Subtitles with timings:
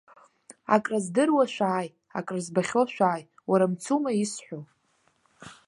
[0.75, 4.59] Акрыздыруа шәааи, акрызбахьоу шәааи, уара, мцума исҳәо?